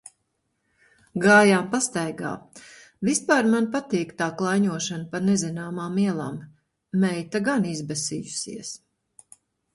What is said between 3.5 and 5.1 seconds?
man patīk tā klaiņošana